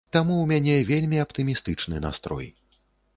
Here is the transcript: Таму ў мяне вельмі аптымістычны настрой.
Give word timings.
Таму 0.15 0.35
ў 0.35 0.45
мяне 0.51 0.77
вельмі 0.91 1.19
аптымістычны 1.25 2.01
настрой. 2.07 2.47